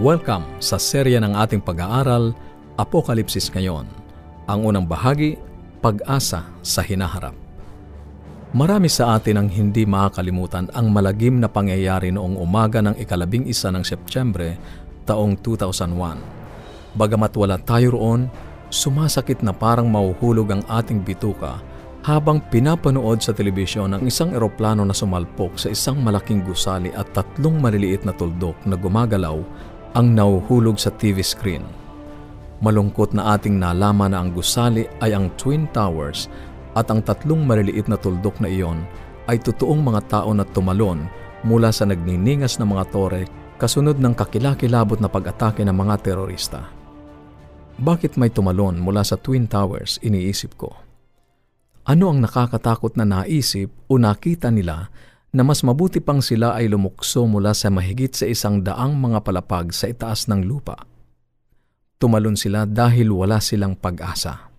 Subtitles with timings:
[0.00, 2.32] Welcome sa serya ng ating pag-aaral,
[2.80, 3.84] Apokalipsis ngayon.
[4.48, 5.36] Ang unang bahagi,
[5.84, 7.36] Pag-asa sa Hinaharap.
[8.56, 13.68] Marami sa atin ang hindi makakalimutan ang malagim na pangyayari noong umaga ng ikalabing isa
[13.68, 14.56] ng Setyembre
[15.04, 16.96] taong 2001.
[16.96, 18.32] Bagamat wala tayo roon,
[18.72, 21.60] sumasakit na parang mauhulog ang ating bituka
[22.00, 27.60] habang pinapanood sa telebisyon ang isang eroplano na sumalpok sa isang malaking gusali at tatlong
[27.60, 29.36] maliliit na tuldok na gumagalaw
[29.94, 31.66] ang nauhulog sa TV screen.
[32.60, 36.28] Malungkot na ating nalaman na ang gusali ay ang Twin Towers
[36.76, 38.84] at ang tatlong maliliit na tuldok na iyon
[39.26, 41.08] ay totoong mga tao na tumalon
[41.42, 43.22] mula sa nagniningas na mga tore
[43.56, 46.68] kasunod ng kakilakilabot na pag-atake ng mga terorista.
[47.80, 50.76] Bakit may tumalon mula sa Twin Towers, iniisip ko.
[51.88, 54.92] Ano ang nakakatakot na naisip o nakita nila
[55.30, 59.70] na mas mabuti pang sila ay lumukso mula sa mahigit sa isang daang mga palapag
[59.70, 60.74] sa itaas ng lupa?
[62.00, 64.50] Tumalon sila dahil wala silang pag-asa.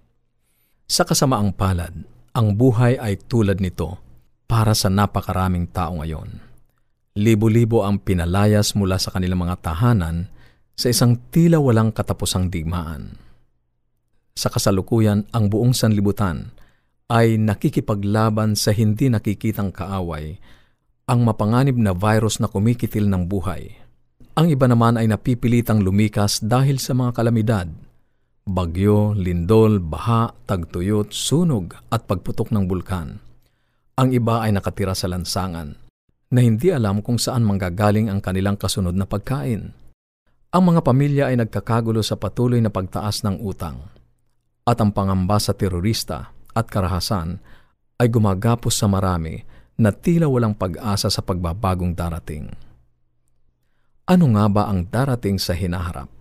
[0.88, 1.92] Sa kasamaang palad,
[2.32, 4.00] ang buhay ay tulad nito
[4.48, 6.52] para sa napakaraming tao ngayon.
[7.20, 10.32] Libo-libo ang pinalayas mula sa kanilang mga tahanan
[10.76, 13.20] sa isang tila walang katapusang digmaan.
[14.32, 16.56] Sa kasalukuyan, ang buong sanlibutan
[17.12, 20.40] ay nakikipaglaban sa hindi nakikitang kaaway,
[21.10, 23.82] ang mapanganib na virus na kumikitil ng buhay.
[24.38, 27.68] Ang iba naman ay napipilitang lumikas dahil sa mga kalamidad,
[28.48, 33.20] bagyo, lindol, baha, tagtuyot, sunog at pagputok ng bulkan.
[34.00, 35.76] Ang iba ay nakatira sa lansangan
[36.32, 39.76] na hindi alam kung saan manggagaling ang kanilang kasunod na pagkain.
[40.52, 43.84] Ang mga pamilya ay nagkakagulo sa patuloy na pagtaas ng utang.
[44.64, 47.40] At ang pangamba sa terorista at karahasan
[48.00, 52.52] ay gumagapos sa marami na tila walang pag-asa sa pagbabagong darating.
[54.12, 56.12] Ano nga ba ang darating sa hinaharap?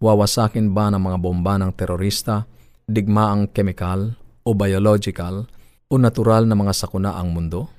[0.00, 2.44] Wawasakin ba ng mga bomba ng terorista,
[2.84, 5.48] digmaang kemikal o biological
[5.88, 7.72] o natural na mga sakuna ang mundo?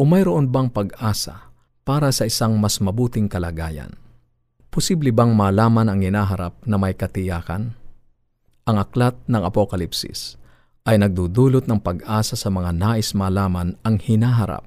[0.00, 1.52] O mayroon bang pag-asa
[1.84, 3.92] para sa isang mas mabuting kalagayan?
[4.72, 7.76] Posible bang malaman ang hinaharap na may katiyakan?
[8.64, 10.39] Ang aklat ng Apokalipsis
[10.88, 14.64] ay nagdudulot ng pag-asa sa mga nais malaman ang hinaharap.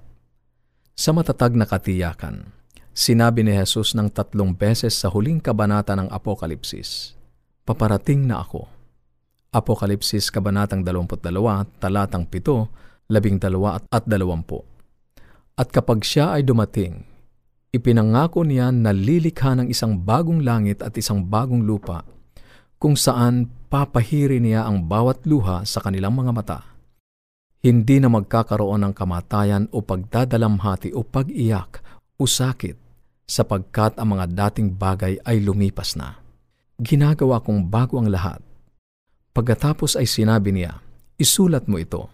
[0.93, 2.53] Sa matatag na katiyakan,
[2.93, 7.17] Sinabi ni Jesus ng tatlong beses sa huling kabanata ng Apokalipsis,
[7.65, 8.69] Paparating na ako.
[9.49, 11.17] Apokalipsis Kabanatang 22,
[11.81, 12.69] talatang 7,
[13.09, 15.57] 12 at 20.
[15.57, 17.01] At kapag siya ay dumating,
[17.73, 22.05] ipinangako niya na lilikha ng isang bagong langit at isang bagong lupa,
[22.83, 26.59] kung saan papahiri niya ang bawat luha sa kanilang mga mata.
[27.63, 31.79] Hindi na magkakaroon ng kamatayan o pagdadalamhati o pag-iyak
[32.19, 32.75] o sakit
[33.23, 36.19] sapagkat ang mga dating bagay ay lumipas na.
[36.75, 38.43] Ginagawa kong bago ang lahat.
[39.31, 40.83] Pagkatapos ay sinabi niya,
[41.15, 42.11] isulat mo ito,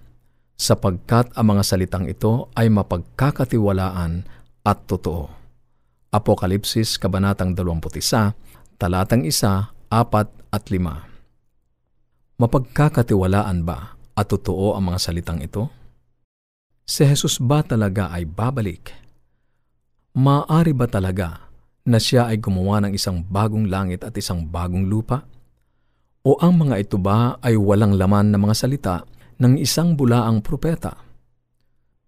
[0.53, 4.21] sapagkat ang mga salitang ito ay mapagkakatiwalaan
[4.61, 5.33] at totoo.
[6.13, 8.37] Apokalipsis Kabanatang 21,
[8.77, 12.39] talatang 1, 4 at 5.
[12.39, 15.67] Mapagkakatiwalaan ba at totoo ang mga salitang ito?
[16.85, 19.09] Si Jesus ba talaga ay babalik
[20.19, 21.47] Maari ba talaga
[21.85, 25.23] na siya ay gumawa ng isang bagong langit at isang bagong lupa?
[26.25, 28.95] O ang mga ito ba ay walang laman na mga salita
[29.37, 30.97] ng isang bulaang propeta?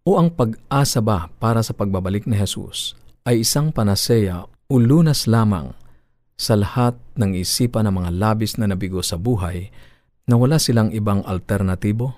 [0.03, 5.71] O ang pag-asa ba para sa pagbabalik ni Jesus ay isang panaseya o lunas lamang
[6.41, 9.69] sa lahat ng isipan ng mga labis na nabigo sa buhay
[10.25, 12.17] na wala silang ibang alternatibo?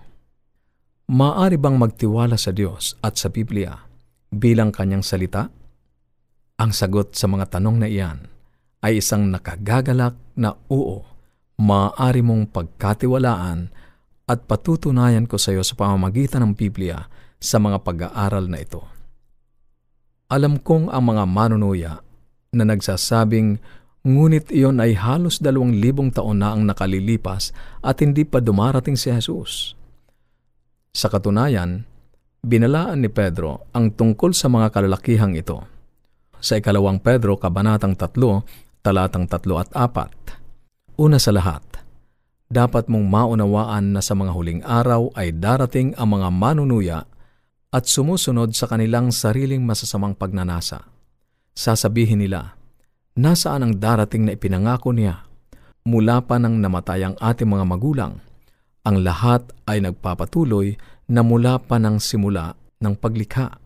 [1.11, 3.75] Maari bang magtiwala sa Diyos at sa Biblia
[4.31, 5.51] bilang kanyang salita?
[6.55, 8.23] Ang sagot sa mga tanong na iyan
[8.79, 11.03] ay isang nakagagalak na oo,
[11.59, 13.67] maaari mong pagkatiwalaan
[14.23, 17.11] at patutunayan ko sa iyo sa pamamagitan ng Biblia
[17.43, 18.87] sa mga pag-aaral na ito.
[20.31, 21.93] Alam kong ang mga manunuya
[22.55, 23.59] na nagsasabing
[24.03, 29.11] ngunit iyon ay halos dalawang libong taon na ang nakalilipas at hindi pa dumarating si
[29.11, 29.75] Jesus.
[30.91, 31.87] Sa katunayan,
[32.43, 35.73] binalaan ni Pedro ang tungkol sa mga kalalakihang ito
[36.43, 38.43] sa ikalawang Pedro, kabanatang tatlo,
[38.83, 40.11] talatang tatlo at apat.
[40.99, 41.63] Una sa lahat,
[42.51, 46.99] dapat mong maunawaan na sa mga huling araw ay darating ang mga manunuya
[47.71, 50.83] at sumusunod sa kanilang sariling masasamang pagnanasa.
[51.55, 52.59] Sasabihin nila,
[53.17, 55.25] nasaan ang darating na ipinangako niya?
[55.83, 58.23] Mula pa nang namatay ang ating mga magulang,
[58.83, 60.75] ang lahat ay nagpapatuloy
[61.11, 63.63] na mula pa ng simula ng paglikha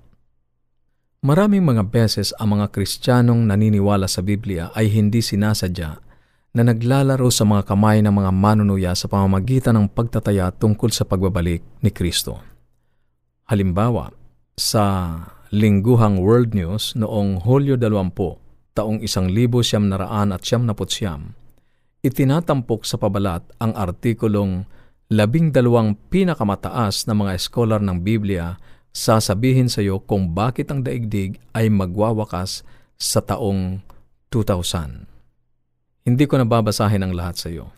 [1.27, 5.99] Maraming mga beses ang mga Kristiyanong naniniwala sa Biblia ay hindi sinasadya
[6.53, 11.65] na naglalaro sa mga kamay ng mga manunuya sa pamamagitan ng pagtataya tungkol sa pagbabalik
[11.81, 12.37] ni Kristo.
[13.49, 14.13] Halimbawa,
[14.55, 14.85] sa
[15.49, 18.46] lingguhang World News noong Hulyo 20,
[18.77, 19.57] taong 1900
[20.05, 21.33] at siyam
[22.05, 24.63] itinatampok sa pabalat ang artikulong
[25.11, 28.55] labing dalawang pinakamataas na mga eskolar ng Biblia
[28.95, 32.63] sasabihin sa iyo kung bakit ang daigdig ay magwawakas
[32.97, 33.83] sa taong
[34.31, 35.05] 2000.
[36.07, 37.75] Hindi ko nababasahin ang lahat sa iyo.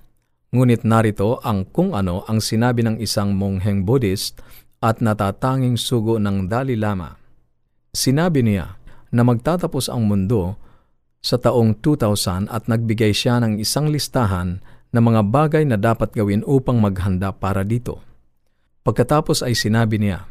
[0.49, 4.41] Ngunit narito ang kung ano ang sinabi ng isang mongheng Buddhist
[4.81, 7.17] at natatanging sugo ng Dalai Lama.
[7.93, 8.77] Sinabi niya
[9.13, 10.57] na magtatapos ang mundo
[11.19, 14.63] sa taong 2000 at nagbigay siya ng isang listahan
[14.95, 17.99] ng mga bagay na dapat gawin upang maghanda para dito.
[18.83, 20.25] Pagkatapos ay sinabi niya,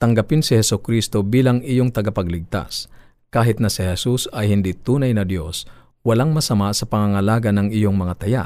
[0.00, 2.88] Tanggapin si Heso Kristo bilang iyong tagapagligtas.
[3.28, 5.68] Kahit na si Jesus ay hindi tunay na Diyos,
[6.00, 8.44] walang masama sa pangangalaga ng iyong mga taya.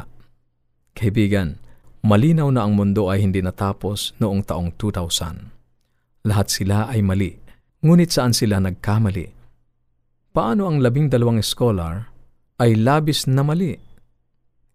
[0.98, 1.62] Kaibigan,
[2.04, 6.28] Malinaw na ang mundo ay hindi natapos noong taong 2000.
[6.28, 7.32] Lahat sila ay mali,
[7.80, 9.43] ngunit saan sila nagkamali?
[10.34, 12.10] Paano ang labing dalawang scholar
[12.58, 13.78] ay labis na mali?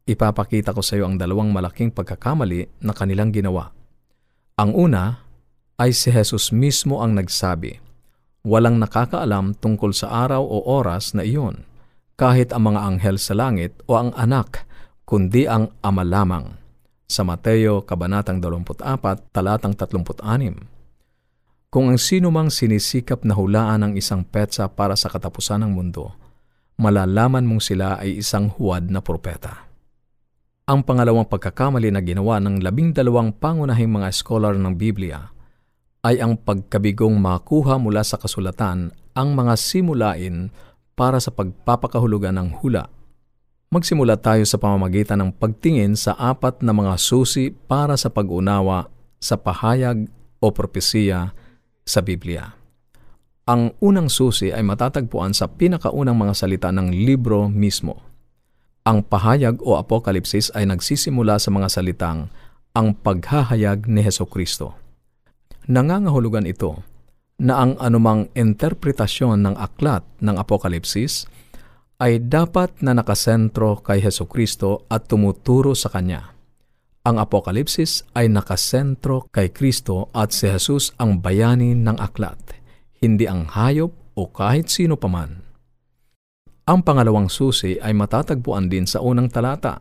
[0.07, 3.67] Ipapakita ko sa iyo ang dalawang malaking pagkakamali na kanilang ginawa.
[4.55, 5.19] Ang una
[5.75, 7.75] ay si Jesus mismo ang nagsabi,
[8.47, 11.67] Walang nakakaalam tungkol sa araw o oras na iyon,
[12.15, 14.63] kahit ang mga anghel sa langit o ang anak,
[15.03, 16.55] kundi ang ama lamang
[17.03, 20.78] sa Mateo Kabanatang 24, talatang 36.
[21.69, 26.17] Kung ang sino mang sinisikap na hulaan ang isang petsa para sa katapusan ng mundo,
[26.81, 29.69] malalaman mong sila ay isang huwad na propeta.
[30.65, 35.29] Ang pangalawang pagkakamali na ginawa ng labing dalawang pangunahing mga scholar ng Biblia
[36.05, 40.49] ay ang pagkabigong makuha mula sa kasulatan ang mga simulain
[40.97, 42.89] para sa pagpapakahulugan ng hula
[43.69, 48.89] Magsimula tayo sa pamamagitan ng pagtingin sa apat na mga susi para sa pag-unawa
[49.21, 50.09] sa pahayag
[50.41, 51.37] o propesiya
[51.89, 52.53] sa Biblia.
[53.49, 57.97] Ang unang susi ay matatagpuan sa pinakaunang mga salita ng libro mismo.
[58.85, 62.29] Ang pahayag o apokalipsis ay nagsisimula sa mga salitang
[62.77, 64.77] ang paghahayag ni Heso Kristo.
[65.65, 66.85] Nangangahulugan ito
[67.41, 71.25] na ang anumang interpretasyon ng aklat ng apokalipsis
[71.97, 76.38] ay dapat na nakasentro kay Heso Kristo at tumuturo sa Kanya.
[77.07, 82.35] Ang Apokalipsis ay nakasentro kay Kristo at si Jesus ang bayani ng aklat,
[82.99, 85.39] hindi ang hayop o kahit sino paman.
[86.67, 89.79] Ang pangalawang susi ay matatagpuan din sa unang talata.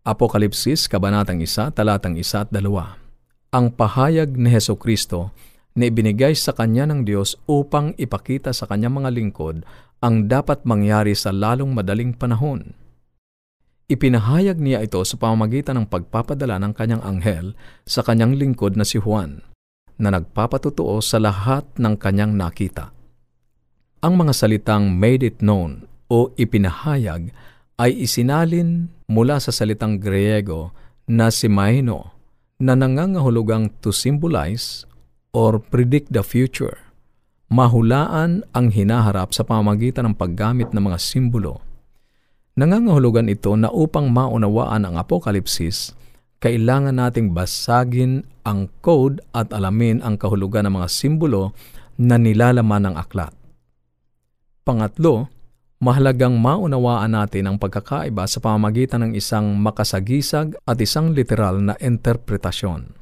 [0.00, 2.56] Apokalipsis, Kabanatang 1, Talatang 1 at 2.
[3.52, 5.36] Ang pahayag ni Heso Kristo
[5.76, 9.62] na ibinigay sa Kanya ng Diyos upang ipakita sa Kanyang mga lingkod
[10.00, 12.79] ang dapat mangyari sa lalong madaling panahon.
[13.90, 19.02] Ipinahayag niya ito sa pamamagitan ng pagpapadala ng kanyang anghel sa kanyang lingkod na si
[19.02, 19.42] Juan,
[19.98, 22.94] na nagpapatutuo sa lahat ng kanyang nakita.
[24.06, 27.34] Ang mga salitang made it known o ipinahayag
[27.82, 30.70] ay isinalin mula sa salitang Griego
[31.10, 32.14] na simaino
[32.62, 34.86] na nangangahulugang to symbolize
[35.34, 36.78] or predict the future
[37.50, 41.58] mahulaan ang hinaharap sa pamamagitan ng paggamit ng mga simbolo.
[42.58, 45.94] Nangangahulugan ito na upang maunawaan ang apokalipsis,
[46.40, 51.52] kailangan nating basagin ang code at alamin ang kahulugan ng mga simbolo
[52.00, 53.36] na nilalaman ng aklat.
[54.64, 55.28] Pangatlo,
[55.80, 62.92] mahalagang maunawaan natin ang pagkakaiba sa pamamagitan ng isang makasagisag at isang literal na interpretasyon.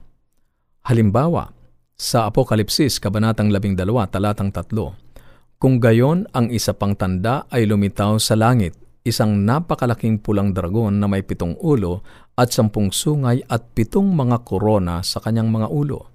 [0.87, 1.50] Halimbawa,
[1.99, 3.75] sa Apokalipsis, Kabanatang 12,
[4.07, 8.78] Talatang 3, Kung gayon, ang isa pang tanda ay lumitaw sa langit,
[9.09, 12.05] isang napakalaking pulang dragon na may pitong ulo
[12.37, 16.12] at sampung sungay at pitong mga korona sa kanyang mga ulo.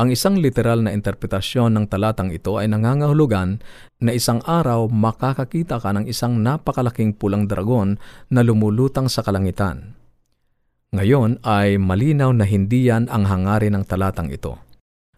[0.00, 3.60] Ang isang literal na interpretasyon ng talatang ito ay nangangahulugan
[4.00, 8.00] na isang araw makakakita ka ng isang napakalaking pulang dragon
[8.32, 9.92] na lumulutang sa kalangitan.
[10.96, 14.56] Ngayon ay malinaw na hindi yan ang hangarin ng talatang ito.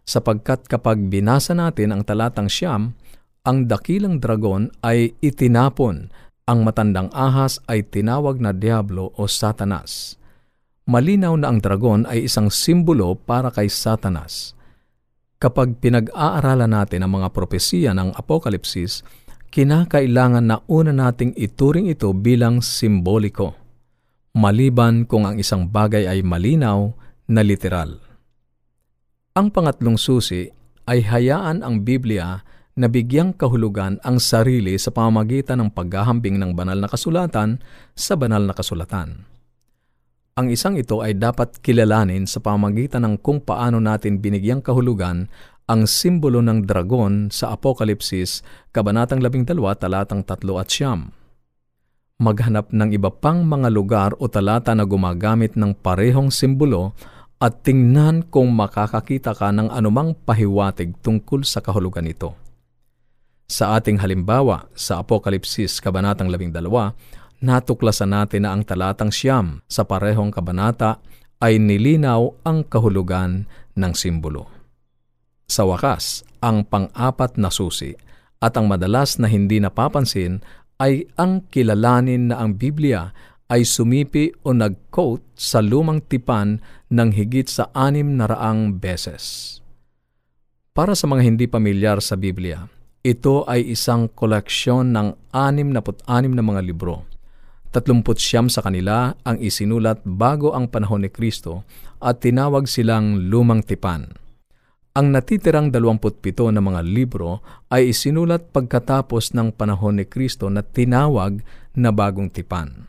[0.02, 2.98] Sapagkat kapag binasa natin ang talatang siyam,
[3.44, 6.08] ang dakilang dragon ay itinapon,
[6.44, 10.20] ang matandang ahas ay tinawag na Diablo o Satanas.
[10.84, 14.52] Malinaw na ang dragon ay isang simbolo para kay Satanas.
[15.40, 19.00] Kapag pinag-aaralan natin ang mga propesiya ng Apokalipsis,
[19.48, 23.64] kinakailangan na una nating ituring ito bilang simboliko
[24.34, 26.90] maliban kung ang isang bagay ay malinaw
[27.30, 28.02] na literal.
[29.38, 30.50] Ang pangatlong susi
[30.90, 32.42] ay hayaan ang Biblia
[32.74, 37.62] na bigyang kahulugan ang sarili sa pamamagitan ng paghahambing ng banal na kasulatan
[37.94, 39.30] sa banal na kasulatan.
[40.34, 45.30] Ang isang ito ay dapat kilalanin sa pamamagitan ng kung paano natin binigyang kahulugan
[45.70, 48.42] ang simbolo ng dragon sa Apokalipsis,
[48.74, 51.14] Kabanatang 12, talatang 3 at siyam.
[52.18, 56.98] Maghanap ng iba pang mga lugar o talata na gumagamit ng parehong simbolo
[57.38, 62.43] at tingnan kung makakakita ka ng anumang pahiwatig tungkol sa kahulugan ito.
[63.44, 66.64] Sa ating halimbawa, sa Apokalipsis, Kabanatang 12,
[67.44, 70.96] natuklasan natin na ang talatang siyam sa parehong kabanata
[71.44, 73.44] ay nilinaw ang kahulugan
[73.76, 74.48] ng simbolo.
[75.44, 77.92] Sa wakas, ang pang-apat na susi
[78.40, 80.40] at ang madalas na hindi napapansin
[80.80, 83.12] ay ang kilalanin na ang Biblia
[83.52, 89.60] ay sumipi o nag-quote sa lumang tipan ng higit sa anim na raang beses.
[90.72, 92.66] Para sa mga hindi pamilyar sa Biblia,
[93.04, 97.04] ito ay isang koleksyon ng anim na na mga libro
[97.74, 101.66] Tatlumput siyam sa kanila ang isinulat bago ang panahon ni Kristo
[101.98, 104.14] at tinawag silang lumang tipan.
[104.94, 107.42] Ang natitirang 27 na mga libro
[107.74, 111.42] ay isinulat pagkatapos ng panahon ni Kristo na tinawag
[111.74, 112.86] na bagong tipan.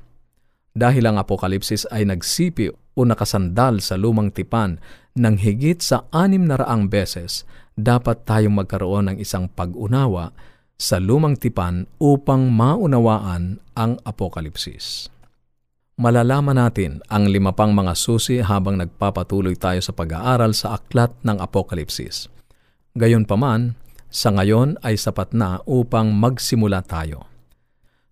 [0.77, 4.77] Dahil ang Apokalipsis ay nagsipi o nakasandal sa lumang tipan
[5.17, 7.41] ng higit sa anim na raang beses,
[7.75, 10.31] dapat tayong magkaroon ng isang pag-unawa
[10.75, 15.11] sa lumang tipan upang maunawaan ang apokalipsis.
[15.95, 21.39] Malalaman natin ang lima pang mga susi habang nagpapatuloy tayo sa pag-aaral sa aklat ng
[21.39, 22.27] apokalipsis.
[22.99, 23.79] Gayunpaman,
[24.11, 27.34] sa ngayon ay sapat na upang magsimula tayo.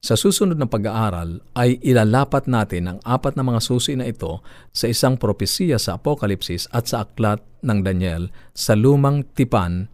[0.04, 4.44] Sa susunod na pag-aaral ay ilalapat natin ang apat na mga susi na ito
[4.76, 9.88] sa isang propesiya sa Apokalipsis at sa aklat ng Daniel sa lumang tipan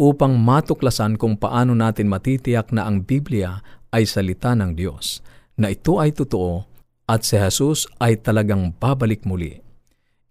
[0.00, 3.60] upang matuklasan kung paano natin matitiyak na ang Biblia
[3.92, 5.20] ay salita ng Diyos,
[5.60, 6.64] na ito ay totoo
[7.04, 9.60] at si Jesus ay talagang babalik muli.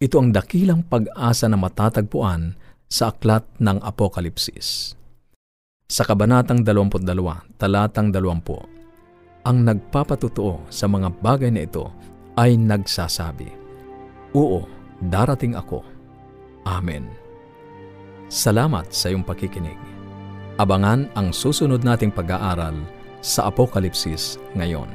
[0.01, 2.57] Ito ang dakilang pag-asa na matatagpuan
[2.89, 4.97] sa aklat ng Apokalipsis.
[5.85, 7.13] Sa Kabanatang 22,
[7.61, 8.72] Talatang 20,
[9.43, 11.91] ang nagpapatutuo sa mga bagay na ito
[12.39, 13.51] ay nagsasabi,
[14.33, 14.65] Oo,
[14.97, 15.85] darating ako.
[16.65, 17.05] Amen.
[18.31, 19.77] Salamat sa iyong pakikinig.
[20.57, 22.73] Abangan ang susunod nating pag-aaral
[23.21, 24.89] sa Apokalipsis ngayon.